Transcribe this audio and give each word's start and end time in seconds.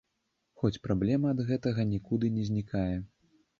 Хоць 0.61 0.81
праблема 0.85 1.27
ад 1.37 1.43
гэтага 1.51 1.87
нікуды 1.93 2.33
не 2.41 2.49
знікае. 2.51 2.95